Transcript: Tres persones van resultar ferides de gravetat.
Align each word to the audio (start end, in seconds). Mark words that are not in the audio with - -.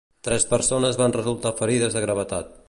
Tres 0.27 0.45
persones 0.53 0.97
van 1.03 1.15
resultar 1.19 1.53
ferides 1.61 1.99
de 1.99 2.05
gravetat. 2.09 2.51